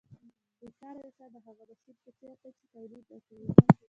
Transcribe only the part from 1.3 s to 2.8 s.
د هغه ماشین په څېر دی چې